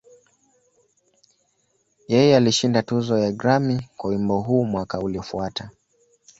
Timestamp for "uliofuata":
4.99-5.69